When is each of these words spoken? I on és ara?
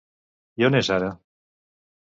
I 0.63 0.65
on 0.69 0.79
és 0.81 0.89
ara? 0.97 1.11